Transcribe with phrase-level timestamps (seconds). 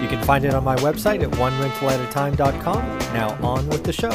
[0.00, 2.98] You can find it on my website at onerentalatatime.com.
[3.14, 4.10] Now on with the show.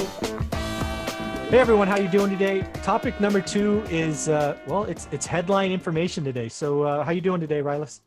[1.49, 2.61] Hey everyone, how you doing today?
[2.83, 6.49] Topic number two is uh, well, it's it's headline information today.
[6.49, 8.01] So uh, how you doing today, Rylas?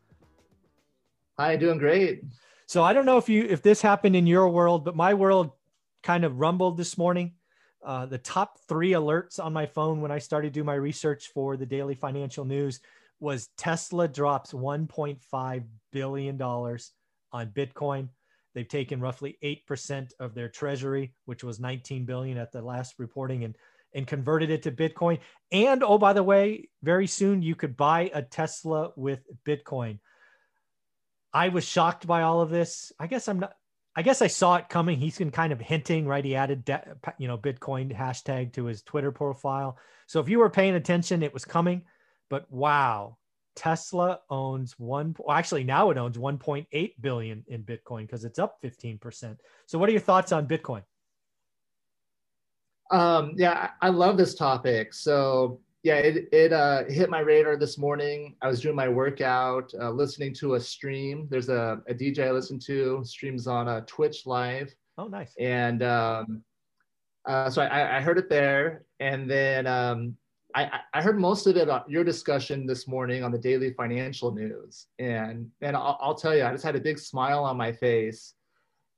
[1.36, 2.22] Hi, doing great.
[2.66, 5.50] So I don't know if you if this happened in your world, but my world
[6.04, 7.32] kind of rumbled this morning.
[7.84, 11.32] Uh, the top three alerts on my phone when I started to do my research
[11.34, 12.80] for the daily financial news
[13.18, 16.92] was Tesla drops 1.5 billion dollars
[17.34, 18.08] on Bitcoin.
[18.54, 23.44] They've taken roughly 8% of their treasury, which was 19 billion at the last reporting
[23.44, 23.56] and
[23.96, 25.20] and converted it to Bitcoin.
[25.52, 30.00] And oh by the way, very soon you could buy a Tesla with Bitcoin.
[31.32, 32.92] I was shocked by all of this.
[32.98, 33.52] I guess I'm not
[33.96, 34.98] I guess I saw it coming.
[34.98, 36.24] He's been kind of hinting, right?
[36.24, 36.68] He added,
[37.18, 39.78] you know, Bitcoin hashtag to his Twitter profile.
[40.08, 41.82] So if you were paying attention, it was coming.
[42.28, 43.18] But wow,
[43.54, 45.14] Tesla owns one.
[45.18, 49.40] Well, actually, now it owns 1.8 billion in Bitcoin because it's up 15 percent.
[49.66, 50.82] So, what are your thoughts on Bitcoin?
[52.90, 54.92] Um, yeah, I love this topic.
[54.94, 58.36] So, yeah, it it uh, hit my radar this morning.
[58.42, 61.26] I was doing my workout, uh, listening to a stream.
[61.30, 64.74] There's a, a DJ I listen to streams on a uh, Twitch live.
[64.96, 65.34] Oh, nice.
[65.38, 66.42] And um,
[67.26, 70.16] uh, so I, I heard it there, and then um,
[70.54, 74.32] I, I heard most of it on your discussion this morning on the daily financial
[74.32, 74.86] news.
[74.98, 78.34] And, and I'll, I'll tell you, I just had a big smile on my face.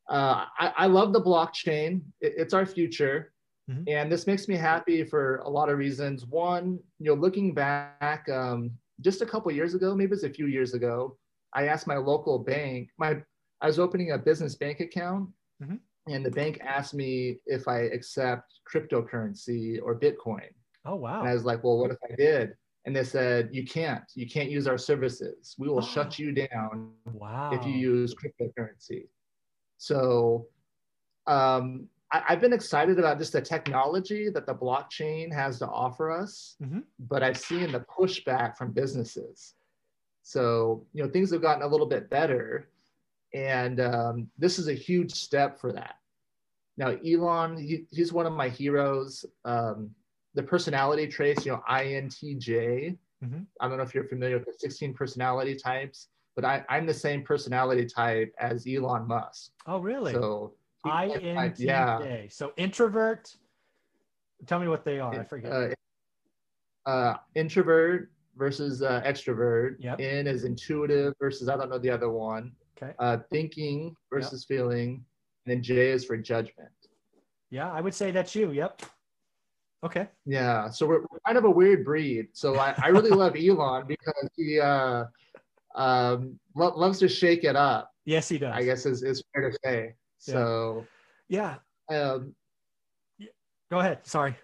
[0.09, 2.03] Uh, I, I, love the blockchain.
[2.21, 3.33] It, it's our future.
[3.71, 3.85] Mm-hmm.
[3.89, 6.27] And this makes me happy for a lot of reasons.
[6.27, 8.71] One, you know, looking back um,
[9.01, 11.17] just a couple years ago, maybe it's a few years ago,
[11.55, 13.23] I asked my local bank, my
[13.63, 15.31] I was opening a business bank account,
[15.63, 15.77] mm-hmm.
[16.13, 20.51] and the bank asked me if I accept cryptocurrency or Bitcoin.
[20.87, 21.21] Oh wow!
[21.21, 22.55] And I was like, well, what if I did?
[22.87, 24.05] And they said, you can't.
[24.15, 25.57] You can't use our services.
[25.59, 25.83] We will oh.
[25.83, 26.93] shut you down.
[27.13, 27.51] Wow.
[27.53, 29.09] If you use cryptocurrency.
[29.79, 30.47] So,
[31.27, 36.13] um, I, have been excited about just the technology that the blockchain has to offer
[36.13, 36.81] us, mm-hmm.
[37.01, 39.55] but I've seen the pushback from businesses.
[40.23, 42.69] So, you know, things have gotten a little bit better,
[43.35, 45.97] and um, this is a huge step for that.
[46.77, 49.25] Now, Elon, he, he's one of my heroes.
[49.45, 49.91] Um,
[50.37, 52.97] the personality traits, you know, INTJ.
[53.25, 53.39] Mm-hmm.
[53.61, 56.95] I don't know if you're familiar with the 16 personality types, but I, I'm the
[56.95, 59.51] same personality type as Elon Musk.
[59.67, 60.13] Oh, really?
[60.13, 60.53] So
[60.85, 61.59] INTJ.
[61.59, 62.23] Yeah.
[62.29, 63.35] So introvert.
[64.47, 65.19] Tell me what they are.
[65.19, 65.51] I forget.
[65.51, 69.77] Uh, uh, introvert versus uh, extrovert.
[69.79, 70.01] Yep.
[70.01, 72.53] In is intuitive versus I don't know the other one.
[72.77, 72.93] Okay.
[72.99, 74.59] Uh, thinking versus yep.
[74.59, 75.03] feeling,
[75.47, 76.69] and then J is for judgment.
[77.49, 78.51] Yeah, I would say that's you.
[78.53, 78.83] Yep.
[79.87, 80.09] Okay.
[80.25, 80.69] Yeah.
[80.69, 82.29] So we're, kind of a weird breed.
[82.33, 85.05] So I, I really love Elon because he uh,
[85.77, 87.93] um, lo- loves to shake it up.
[88.05, 88.53] Yes, he does.
[88.55, 89.95] I guess is, is fair to say.
[90.19, 90.85] So
[91.29, 91.57] yeah.
[91.91, 92.35] Um,
[93.71, 94.07] Go ahead.
[94.07, 94.37] Sorry.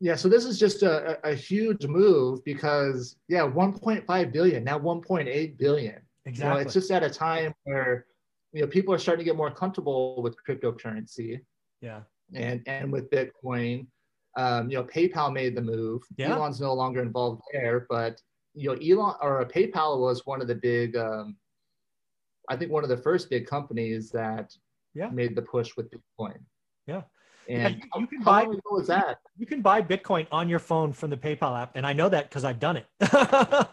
[0.00, 5.58] Yeah, so this is just a, a, huge move because yeah, 1.5 billion now 1.8
[5.58, 6.00] billion.
[6.24, 6.48] Exactly.
[6.48, 8.06] You know, it's just at a time where
[8.52, 11.40] you know people are starting to get more comfortable with cryptocurrency.
[11.82, 12.00] Yeah.
[12.34, 13.86] And and with Bitcoin,
[14.36, 16.02] um, you know, PayPal made the move.
[16.16, 16.34] Yeah.
[16.34, 18.20] Elon's no longer involved there, but
[18.54, 21.36] you know, Elon or PayPal was one of the big, um,
[22.48, 24.52] I think one of the first big companies that
[24.94, 25.08] yeah.
[25.10, 26.38] made the push with Bitcoin.
[26.86, 27.02] Yeah.
[27.48, 29.18] And yeah, you, you can buy was that?
[29.36, 32.28] You can buy Bitcoin on your phone from the PayPal app, and I know that
[32.28, 32.86] because I've done it.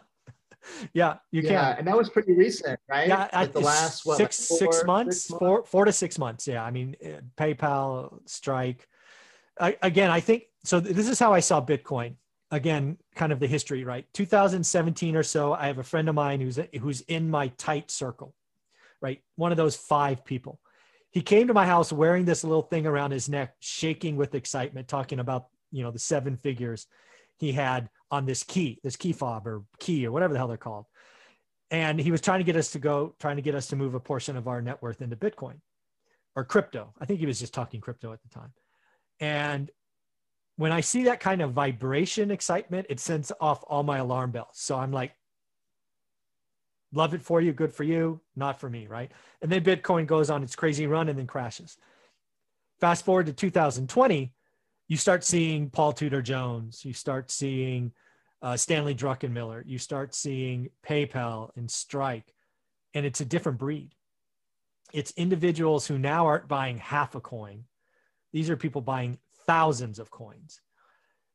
[0.93, 1.79] yeah, you yeah, can.
[1.79, 3.07] and that was pretty recent, right?
[3.07, 5.91] Yeah, like the last what, six like four, six months, six months, four four to
[5.91, 6.47] six months.
[6.47, 8.87] Yeah, I mean, uh, PayPal, Strike,
[9.59, 10.79] I, again, I think so.
[10.79, 12.15] This is how I saw Bitcoin.
[12.51, 14.05] Again, kind of the history, right?
[14.13, 15.53] 2017 or so.
[15.53, 18.33] I have a friend of mine who's who's in my tight circle,
[19.01, 19.21] right?
[19.35, 20.59] One of those five people.
[21.11, 24.87] He came to my house wearing this little thing around his neck, shaking with excitement,
[24.87, 26.87] talking about you know the seven figures
[27.37, 30.57] he had on this key, this key fob or key or whatever the hell they're
[30.57, 30.85] called.
[31.69, 33.93] And he was trying to get us to go, trying to get us to move
[33.93, 35.55] a portion of our net worth into Bitcoin
[36.35, 36.93] or crypto.
[36.99, 38.53] I think he was just talking crypto at the time.
[39.19, 39.71] And
[40.57, 44.53] when I see that kind of vibration excitement, it sends off all my alarm bells.
[44.53, 45.13] So I'm like,
[46.93, 49.11] love it for you, good for you, not for me, right?
[49.41, 51.77] And then Bitcoin goes on its crazy run and then crashes.
[52.79, 54.33] Fast forward to 2020,
[54.87, 57.91] you start seeing Paul Tudor Jones, you start seeing
[58.41, 62.33] uh, Stanley Druckenmiller, you start seeing PayPal and Strike,
[62.93, 63.93] and it's a different breed.
[64.93, 67.65] It's individuals who now aren't buying half a coin.
[68.33, 70.61] These are people buying thousands of coins.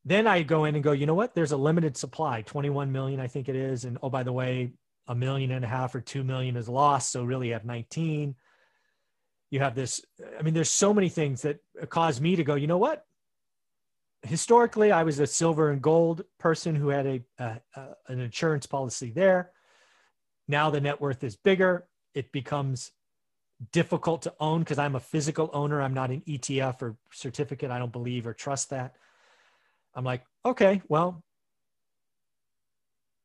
[0.05, 1.35] Then I go in and go, you know what?
[1.35, 3.85] There's a limited supply, 21 million, I think it is.
[3.85, 4.73] And oh, by the way,
[5.07, 7.13] a million and a half or two million is lost.
[7.13, 8.35] So really you have 19.
[9.51, 10.01] You have this.
[10.39, 11.59] I mean, there's so many things that
[11.89, 13.05] cause me to go, you know what?
[14.23, 18.67] Historically, I was a silver and gold person who had a, a, a an insurance
[18.67, 19.51] policy there.
[20.49, 21.87] Now the net worth is bigger.
[22.15, 22.93] It becomes
[23.71, 25.81] difficult to own because I'm a physical owner.
[25.81, 27.71] I'm not an ETF or certificate.
[27.71, 28.97] I don't believe or trust that.
[29.95, 31.23] I'm like, okay, well,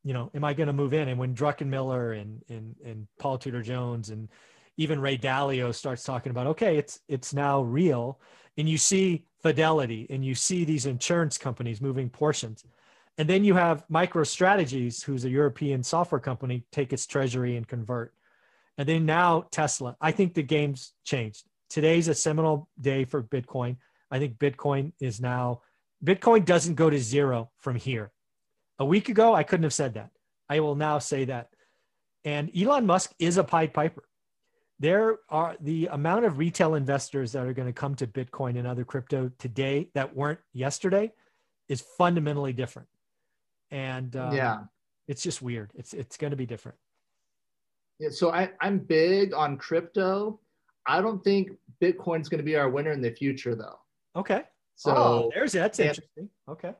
[0.03, 1.07] you know, am I going to move in?
[1.07, 4.29] And when Druckenmiller and, and, and Paul Tudor Jones and
[4.77, 8.19] even Ray Dalio starts talking about, okay, it's, it's now real.
[8.57, 12.63] And you see Fidelity and you see these insurance companies moving portions.
[13.17, 18.13] And then you have MicroStrategies, who's a European software company, take its treasury and convert.
[18.77, 19.95] And then now Tesla.
[19.99, 21.43] I think the game's changed.
[21.69, 23.77] Today's a seminal day for Bitcoin.
[24.09, 25.61] I think Bitcoin is now,
[26.03, 28.11] Bitcoin doesn't go to zero from here.
[28.79, 30.11] A week ago, I couldn't have said that.
[30.49, 31.49] I will now say that.
[32.23, 34.03] And Elon Musk is a Pied Piper.
[34.79, 38.67] There are the amount of retail investors that are going to come to Bitcoin and
[38.67, 41.11] other crypto today that weren't yesterday
[41.67, 42.87] is fundamentally different.
[43.71, 44.59] And um, yeah,
[45.07, 45.71] it's just weird.
[45.73, 46.77] It's it's going to be different.
[47.99, 50.39] Yeah, so I, I'm big on crypto.
[50.87, 51.51] I don't think
[51.81, 53.79] Bitcoin's going to be our winner in the future, though.
[54.15, 54.43] Okay.
[54.75, 56.29] So oh, there's that's interesting.
[56.47, 56.73] Okay.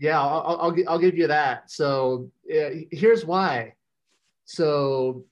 [0.00, 1.70] Yeah, I'll, I'll, I'll give you that.
[1.70, 3.74] So uh, here's why.
[4.46, 5.24] So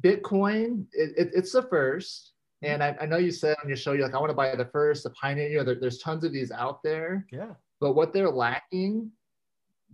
[0.00, 2.32] Bitcoin, it, it, it's the first.
[2.62, 4.54] And I, I, know you said on your show, you're like, I want to buy
[4.54, 5.48] the first, the pioneer.
[5.48, 7.26] You There, there's tons of these out there.
[7.32, 7.54] Yeah.
[7.80, 9.10] But what they're lacking,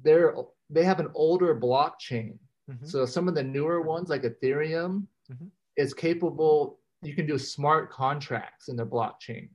[0.02, 0.34] they're
[0.68, 2.38] they have an older blockchain.
[2.70, 2.86] Mm-hmm.
[2.86, 5.46] So some of the newer ones, like Ethereum, mm-hmm.
[5.76, 6.78] is capable.
[7.02, 9.48] You can do smart contracts in the blockchain,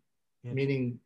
[0.44, 1.00] meaning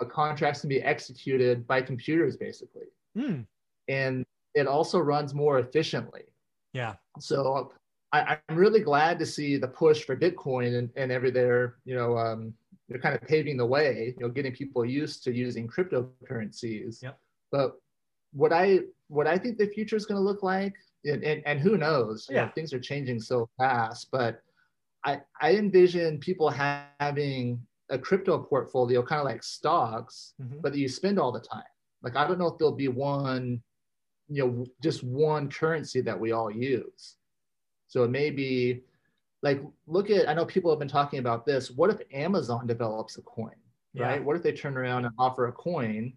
[0.00, 2.86] uh, contracts can be executed by computers basically.
[3.16, 3.46] Mm.
[3.88, 4.24] And
[4.54, 6.24] it also runs more efficiently.
[6.72, 6.94] Yeah.
[7.18, 7.72] So
[8.12, 11.94] I, am really glad to see the push for Bitcoin and, and every there, you
[11.94, 12.54] know, um,
[12.88, 17.02] they're kind of paving the way, you know, getting people used to using cryptocurrencies.
[17.02, 17.18] Yep.
[17.52, 17.80] But
[18.32, 20.74] what I what I think the future is going to look like,
[21.04, 22.26] and, and, and who knows?
[22.30, 22.46] Yeah.
[22.46, 24.42] Know, things are changing so fast, but
[25.04, 27.60] I I envision people having
[27.90, 30.58] a crypto portfolio, kind of like stocks, mm-hmm.
[30.60, 31.62] but you spend all the time.
[32.02, 33.62] Like I don't know if there'll be one,
[34.28, 37.16] you know, just one currency that we all use.
[37.88, 38.82] So it may be
[39.42, 41.70] like look at I know people have been talking about this.
[41.70, 43.56] What if Amazon develops a coin?
[43.92, 44.04] Yeah.
[44.04, 44.24] Right?
[44.24, 46.12] What if they turn around and offer a coin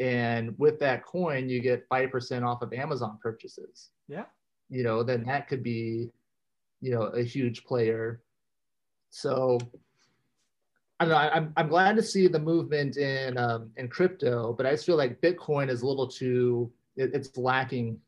[0.00, 3.90] and with that coin you get 5% off of Amazon purchases?
[4.12, 4.24] Yeah.
[4.68, 6.10] You know, then that could be,
[6.82, 8.20] you know, a huge player.
[9.10, 9.58] So
[11.00, 11.18] I don't know.
[11.18, 14.96] I'm, I'm glad to see the movement in um, in crypto, but I just feel
[14.96, 16.70] like Bitcoin is a little too.
[16.96, 17.98] It, it's lacking.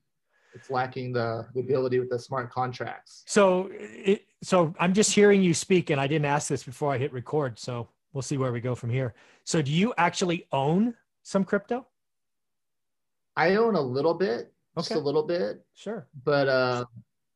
[0.54, 3.24] It's lacking the, the ability with the smart contracts.
[3.26, 6.98] So, it, so I'm just hearing you speak, and I didn't ask this before I
[6.98, 7.58] hit record.
[7.58, 9.14] So we'll see where we go from here.
[9.42, 10.94] So, do you actually own
[11.24, 11.88] some crypto?
[13.36, 15.64] I own a little bit, just a little bit.
[15.74, 16.06] Sure.
[16.24, 16.84] But uh,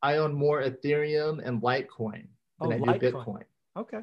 [0.02, 2.26] I own more Ethereum and Litecoin
[2.60, 3.44] than oh, I do Bitcoin.
[3.76, 4.00] Okay.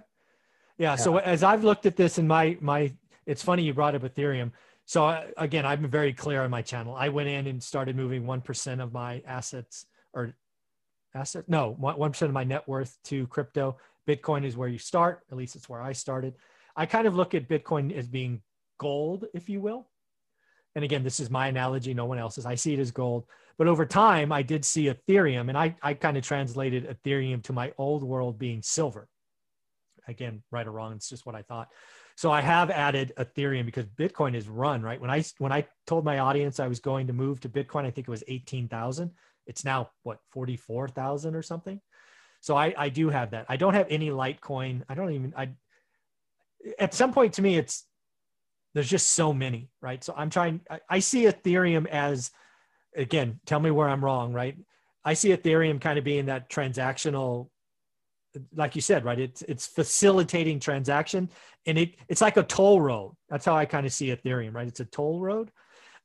[0.77, 0.96] Yeah.
[0.96, 2.94] So as I've looked at this in my my,
[3.25, 4.51] it's funny you brought up Ethereum.
[4.86, 6.96] So I, again, I've been very clear on my channel.
[6.96, 10.34] I went in and started moving one percent of my assets or
[11.13, 13.77] asset no one percent of my net worth to crypto.
[14.08, 15.22] Bitcoin is where you start.
[15.32, 16.36] At least it's where I started.
[16.75, 18.42] I kind of look at Bitcoin as being
[18.77, 19.88] gold, if you will.
[20.75, 22.46] And again, this is my analogy, no one else's.
[22.46, 23.25] I see it as gold.
[23.58, 27.53] But over time, I did see Ethereum, and I, I kind of translated Ethereum to
[27.53, 29.08] my old world being silver
[30.08, 31.70] again, right or wrong, it's just what I thought.
[32.15, 35.00] So I have added Ethereum because Bitcoin is run right.
[35.00, 37.91] When I when I told my audience I was going to move to Bitcoin, I
[37.91, 39.12] think it was eighteen thousand.
[39.48, 41.82] It's now what forty four thousand or something.
[42.39, 43.46] So I I do have that.
[43.50, 44.84] I don't have any Litecoin.
[44.88, 45.50] I don't even I.
[46.79, 47.86] At some point, to me, it's
[48.75, 50.03] there's just so many, right?
[50.03, 50.62] So I'm trying.
[50.70, 52.29] I, I see Ethereum as
[52.96, 53.39] again.
[53.48, 54.55] Tell me where I'm wrong, right?
[55.03, 57.48] I see Ethereum kind of being that transactional
[58.53, 59.20] like you said, right?
[59.20, 61.29] It's it's facilitating transaction,
[61.65, 63.15] and it it's like a toll road.
[63.29, 64.67] That's how I kind of see Ethereum, right?
[64.67, 65.51] It's a toll road.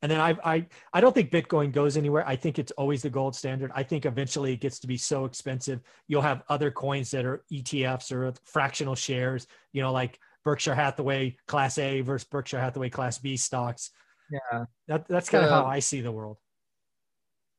[0.03, 2.27] And then I, I, I don't think Bitcoin goes anywhere.
[2.27, 3.71] I think it's always the gold standard.
[3.75, 5.79] I think eventually it gets to be so expensive.
[6.07, 11.37] You'll have other coins that are ETFs or fractional shares, you know, like Berkshire Hathaway
[11.47, 13.91] Class A versus Berkshire Hathaway Class B stocks.
[14.31, 14.65] Yeah.
[14.87, 16.37] That, that's kind of how I see the world.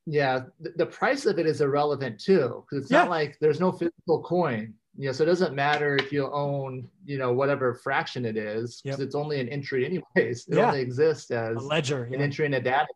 [0.06, 0.40] Yeah.
[0.60, 3.02] The, the price of it is irrelevant too, because it's yeah.
[3.02, 6.86] not like there's no physical coin you know, so it doesn't matter if you own,
[7.04, 9.06] you know, whatever fraction it is, because yep.
[9.06, 10.46] it's only an entry anyways.
[10.48, 10.66] It yeah.
[10.66, 12.86] only exists as a ledger, an entry in a database.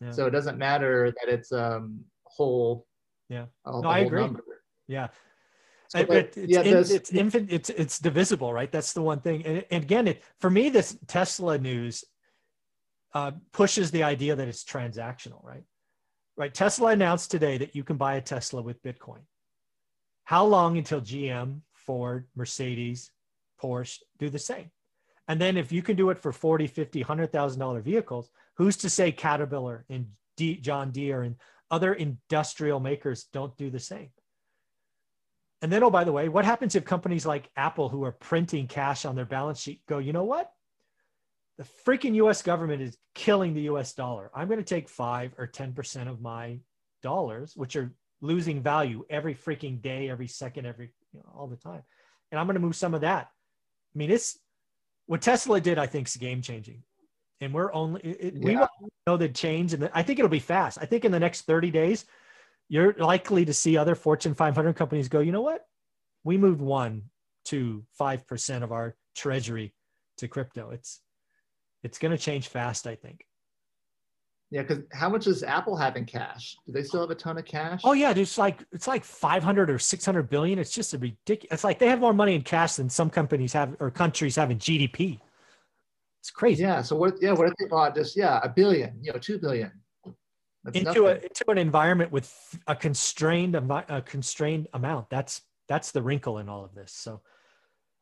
[0.00, 0.10] Yeah.
[0.10, 2.86] So it doesn't matter that it's um whole.
[3.28, 3.46] Yeah.
[3.64, 4.22] A, no, I agree.
[4.22, 4.42] Number.
[4.88, 5.08] Yeah.
[5.88, 8.70] So, it, it's, yeah, in, it's it's it's divisible, right?
[8.70, 9.44] That's the one thing.
[9.44, 12.04] And, and again, it for me, this Tesla news
[13.14, 15.64] uh, pushes the idea that it's transactional, right?
[16.36, 16.52] Right.
[16.52, 19.20] Tesla announced today that you can buy a Tesla with Bitcoin.
[20.24, 23.12] How long until GM, Ford, Mercedes,
[23.62, 24.70] Porsche do the same?
[25.28, 29.12] And then if you can do it for 40, 50, $100,000 vehicles, who's to say
[29.12, 31.36] Caterpillar and D, John Deere and
[31.70, 34.10] other industrial makers don't do the same?
[35.64, 38.66] And then, oh, by the way, what happens if companies like Apple, who are printing
[38.66, 40.52] cash on their balance sheet, go, you know what?
[41.56, 44.30] The freaking US government is killing the US dollar.
[44.34, 46.58] I'm going to take five or 10% of my
[47.02, 51.56] dollars, which are losing value every freaking day, every second, every you know, all the
[51.56, 51.82] time.
[52.30, 53.30] And I'm going to move some of that.
[53.94, 54.38] I mean, it's
[55.06, 55.78] what Tesla did.
[55.78, 56.82] I think is game changing,
[57.40, 58.66] and we're only it, yeah.
[58.82, 60.76] we know the change, and I think it'll be fast.
[60.78, 62.04] I think in the next 30 days,
[62.74, 65.20] you're likely to see other Fortune 500 companies go.
[65.20, 65.64] You know what?
[66.24, 67.04] We moved one
[67.44, 69.72] to five percent of our treasury
[70.18, 70.70] to crypto.
[70.70, 71.00] It's
[71.84, 72.88] it's going to change fast.
[72.88, 73.26] I think.
[74.50, 76.56] Yeah, because how much does Apple have in cash?
[76.66, 77.80] Do they still have a ton of cash?
[77.84, 80.58] Oh yeah, it's like it's like 500 or 600 billion.
[80.58, 81.54] It's just a ridiculous.
[81.54, 84.50] It's like they have more money in cash than some companies have or countries have
[84.50, 85.20] in GDP.
[86.20, 86.64] It's crazy.
[86.64, 86.82] Yeah.
[86.82, 87.22] So what?
[87.22, 87.34] Yeah.
[87.34, 88.98] What if they bought just yeah a billion?
[89.00, 89.70] You know, two billion.
[90.64, 92.32] That's into a into an environment with
[92.66, 95.10] a constrained a constrained amount.
[95.10, 96.92] That's that's the wrinkle in all of this.
[96.92, 97.20] So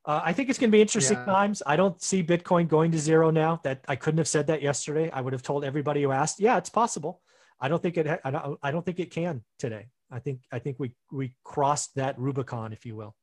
[0.04, 1.24] uh, I think it's going to be interesting yeah.
[1.24, 1.62] times.
[1.66, 3.60] I don't see Bitcoin going to zero now.
[3.64, 5.10] That I couldn't have said that yesterday.
[5.10, 7.20] I would have told everybody who asked, "Yeah, it's possible."
[7.60, 8.20] I don't think it.
[8.24, 9.88] I don't, I don't think it can today.
[10.10, 10.40] I think.
[10.52, 13.14] I think we we crossed that Rubicon, if you will.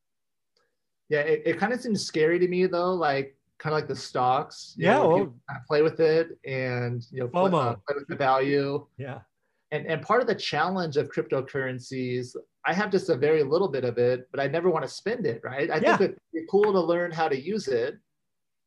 [1.10, 2.94] Yeah, it, it kind of seems scary to me though.
[2.94, 4.76] Like kind of like the stocks.
[4.78, 5.36] yeah, know, well,
[5.68, 8.86] play with it and you know play, uh, play with the value.
[8.98, 9.20] Yeah.
[9.72, 12.36] And and part of the challenge of cryptocurrencies
[12.66, 15.26] I have just a very little bit of it, but I never want to spend
[15.26, 15.72] it, right?
[15.72, 15.98] I yeah.
[15.98, 17.98] think it's cool to learn how to use it.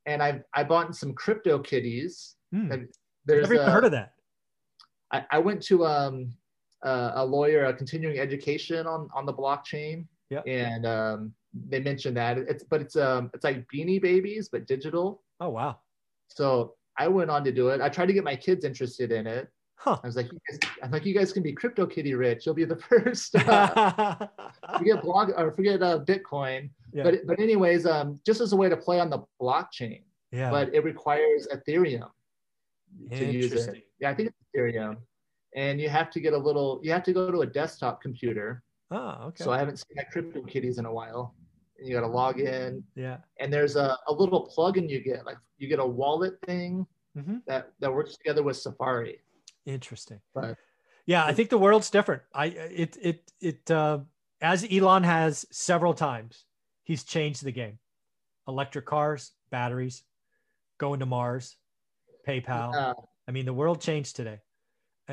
[0.06, 2.37] And I I bought some crypto kitties.
[2.54, 2.88] Mm.
[3.25, 4.14] There's never even heard of that.
[5.12, 6.32] I, I went to um,
[6.82, 10.06] uh, a lawyer, a continuing education on on the blockchain.
[10.30, 10.40] Yeah.
[10.47, 11.35] And um,
[11.68, 15.23] they mentioned that it's but it's um it's like beanie babies but digital.
[15.40, 15.78] Oh wow.
[16.28, 17.80] So I went on to do it.
[17.80, 19.49] I tried to get my kids interested in it.
[19.84, 19.98] Huh.
[20.00, 20.30] I was like,
[20.80, 22.46] I'm like, you guys can be crypto kitty rich.
[22.46, 23.34] You'll be the first.
[23.34, 24.28] Uh,
[24.78, 26.70] forget blog or forget uh, Bitcoin.
[26.92, 27.02] Yeah.
[27.02, 30.02] But but anyways, um, just as a way to play on the blockchain.
[30.30, 30.50] Yeah.
[30.52, 32.08] But it requires Ethereum
[33.10, 33.84] to use it.
[33.98, 34.98] Yeah, I think it's Ethereum,
[35.56, 36.78] and you have to get a little.
[36.84, 38.62] You have to go to a desktop computer.
[38.92, 39.42] Oh, okay.
[39.42, 41.34] So I haven't seen my crypto kitties in a while.
[41.78, 42.84] And you got to log in.
[42.94, 43.16] Yeah.
[43.40, 46.86] And there's a, a little plugin you get, like you get a wallet thing
[47.18, 47.38] mm-hmm.
[47.48, 49.18] that that works together with Safari.
[49.66, 50.21] Interesting.
[50.35, 50.57] Right.
[51.07, 52.23] yeah, I think the world's different.
[52.35, 54.00] I it it it uh,
[54.40, 56.45] as Elon has several times,
[56.83, 57.78] he's changed the game.
[58.49, 60.02] Electric cars, batteries,
[60.78, 61.57] going to Mars,
[62.26, 62.73] PayPal.
[62.73, 62.92] Yeah.
[63.28, 64.40] I mean, the world changed today.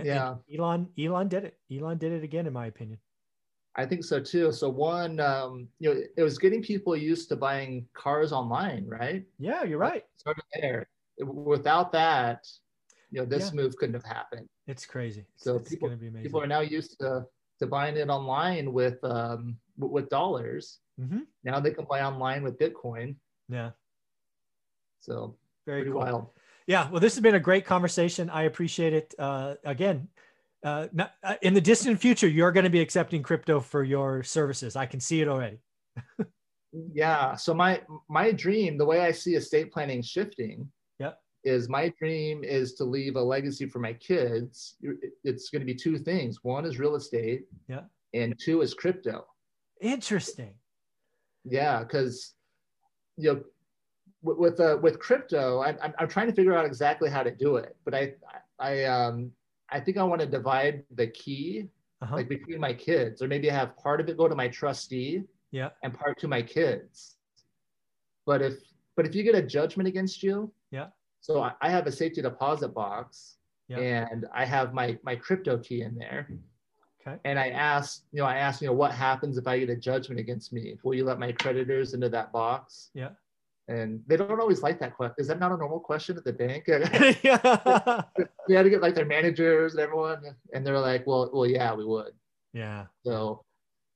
[0.04, 0.36] Yeah.
[0.50, 1.58] And Elon Elon did it.
[1.72, 3.00] Elon did it again, in my opinion.
[3.76, 4.52] I think so too.
[4.52, 9.24] So one, um, you know, it was getting people used to buying cars online, right?
[9.38, 10.04] Yeah, you're right.
[10.18, 10.90] Started there.
[11.20, 12.48] Without that,
[13.12, 13.62] you know this yeah.
[13.62, 14.48] move couldn't have happened.
[14.68, 15.26] It's crazy.
[15.36, 15.90] So it's people,
[16.22, 17.26] people are now used to
[17.60, 20.80] to buying it online with um with dollars.
[21.00, 21.20] Mm-hmm.
[21.46, 23.16] now they can buy online with bitcoin.
[23.48, 23.72] Yeah.
[25.00, 26.00] So very cool.
[26.00, 26.28] wild.
[26.68, 28.30] Yeah well this has been a great conversation.
[28.30, 30.08] I appreciate it uh again.
[30.62, 34.24] Uh, not, uh, in the distant future you're going to be accepting crypto for your
[34.24, 34.76] services.
[34.76, 35.60] I can see it already.
[36.94, 40.72] Yeah so my my dream the way i see estate planning shifting
[41.44, 44.76] is my dream is to leave a legacy for my kids.
[45.24, 46.44] It's going to be two things.
[46.44, 47.46] One is real estate.
[47.68, 47.82] Yeah.
[48.14, 49.26] And two is crypto.
[49.82, 50.54] Interesting.
[51.46, 52.34] Yeah, because
[53.18, 53.44] you know,
[54.22, 57.78] with uh, with crypto, I'm, I'm trying to figure out exactly how to do it,
[57.86, 58.14] but I
[58.60, 59.32] I um
[59.70, 61.70] I think I want to divide the key
[62.02, 62.16] uh-huh.
[62.16, 65.70] like between my kids, or maybe have part of it go to my trustee, yeah,
[65.84, 67.16] and part to my kids.
[68.26, 68.56] But if
[68.96, 70.88] but if you get a judgment against you, yeah,
[71.22, 73.38] so I have a safety deposit box
[73.70, 73.78] yeah.
[73.80, 76.28] and I have my my crypto key in there.
[77.02, 77.18] Okay.
[77.24, 79.76] And I asked, you know, I asked, you know, what happens if I get a
[79.76, 80.78] judgment against me?
[80.84, 82.90] Will you let my creditors into that box?
[82.94, 83.10] Yeah.
[83.70, 85.16] And they don't always like that question.
[85.20, 86.66] Is that not a normal question at the bank?
[87.24, 88.02] yeah.
[88.48, 90.24] they had to get like their managers and everyone,
[90.54, 92.12] and they're like, well, well, yeah, we would.
[92.52, 92.86] Yeah.
[93.06, 93.46] So,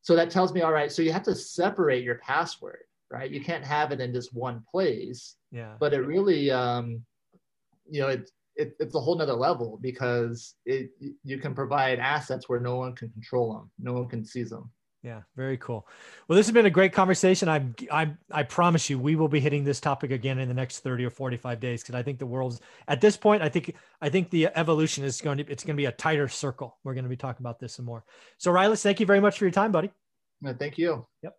[0.02, 0.92] so that tells me, all right.
[0.92, 3.32] So you have to separate your password, right?
[3.32, 5.36] You can't have it in just one place.
[5.52, 5.74] Yeah.
[5.80, 7.04] But it really, um,
[7.94, 10.90] you know, it, it, it's a whole nother level because it
[11.24, 14.72] you can provide assets where no one can control them, no one can seize them.
[15.04, 15.86] Yeah, very cool.
[16.28, 17.50] Well, this has been a great conversation.
[17.50, 20.80] I'm, I, I promise you, we will be hitting this topic again in the next
[20.80, 23.44] 30 or 45 days because I think the world's at this point.
[23.44, 26.30] I think, I think the evolution is going to, it's going to be a tighter
[26.30, 26.78] circle.
[26.86, 28.06] We're going to be talking about this some more.
[28.38, 29.92] So, Rylas, thank you very much for your time, buddy.
[30.58, 31.06] thank you.
[31.22, 31.36] Yep.